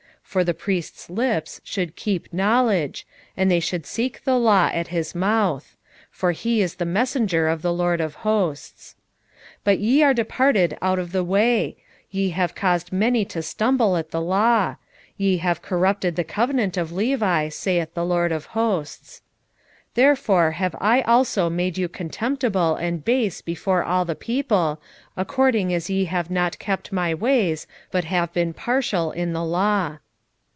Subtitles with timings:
[0.25, 3.05] 2:7 For the priest's lips should keep knowledge,
[3.35, 5.75] and they should seek the law at his mouth:
[6.09, 8.95] for he is the messenger of the LORD of hosts.
[8.95, 11.75] 2:8 But ye are departed out of the way;
[12.09, 14.77] ye have caused many to stumble at the law;
[15.17, 19.17] ye have corrupted the covenant of Levi, saith the LORD of hosts.
[19.17, 19.23] 2:9
[19.95, 24.81] Therefore have I also made you contemptible and base before all the people,
[25.17, 29.97] according as ye have not kept my ways, but have been partial in the law.